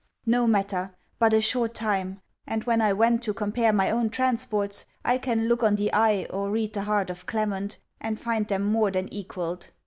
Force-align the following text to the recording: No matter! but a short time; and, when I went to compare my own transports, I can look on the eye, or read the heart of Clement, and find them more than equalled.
No 0.25 0.47
matter! 0.47 0.95
but 1.19 1.31
a 1.31 1.39
short 1.41 1.75
time; 1.75 2.21
and, 2.47 2.63
when 2.63 2.81
I 2.81 2.91
went 2.91 3.21
to 3.21 3.35
compare 3.35 3.71
my 3.71 3.91
own 3.91 4.09
transports, 4.09 4.85
I 5.05 5.19
can 5.19 5.47
look 5.47 5.61
on 5.61 5.75
the 5.75 5.93
eye, 5.93 6.25
or 6.31 6.49
read 6.49 6.73
the 6.73 6.81
heart 6.81 7.11
of 7.11 7.27
Clement, 7.27 7.77
and 7.99 8.19
find 8.19 8.47
them 8.47 8.63
more 8.63 8.89
than 8.89 9.13
equalled. 9.13 9.67